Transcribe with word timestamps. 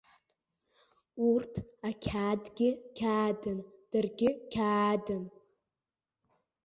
Урҭ, 1.29 1.53
ақьаадгьы 1.89 2.69
қьаадын, 2.97 3.59
даргьы 3.91 4.29
қьаадын. 4.51 5.23